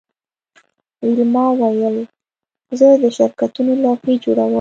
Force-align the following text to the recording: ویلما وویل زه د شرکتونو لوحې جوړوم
ویلما 1.03 1.45
وویل 1.61 1.95
زه 2.79 2.87
د 3.03 3.05
شرکتونو 3.17 3.71
لوحې 3.83 4.13
جوړوم 4.23 4.49